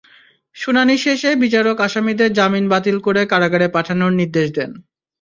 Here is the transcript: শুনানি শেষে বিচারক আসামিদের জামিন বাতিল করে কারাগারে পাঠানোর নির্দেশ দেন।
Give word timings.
শুনানি 0.55 0.95
শেষে 0.97 1.29
বিচারক 1.43 1.77
আসামিদের 1.81 2.29
জামিন 2.33 2.65
বাতিল 2.69 2.97
করে 2.99 3.21
কারাগারে 3.31 3.67
পাঠানোর 3.75 4.11
নির্দেশ 4.19 4.47
দেন। 4.57 4.71